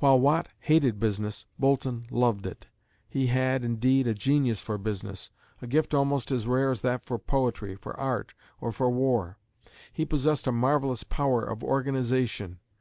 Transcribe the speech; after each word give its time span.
While 0.00 0.18
Watt 0.18 0.48
hated 0.58 0.98
business, 0.98 1.46
Boulton 1.56 2.08
loved 2.10 2.46
it. 2.46 2.66
He 3.08 3.28
had, 3.28 3.62
indeed, 3.62 4.08
a 4.08 4.12
genius 4.14 4.60
for 4.60 4.76
business 4.76 5.30
a 5.62 5.68
gift 5.68 5.94
almost 5.94 6.32
as 6.32 6.48
rare 6.48 6.72
as 6.72 6.80
that 6.80 7.04
for 7.04 7.16
poetry, 7.16 7.76
for 7.76 7.94
art, 7.96 8.34
or 8.60 8.72
for 8.72 8.90
war. 8.90 9.38
He 9.92 10.04
possessed 10.04 10.48
a 10.48 10.50
marvellous 10.50 11.04
power 11.04 11.44
of 11.44 11.62
organisation. 11.62 12.58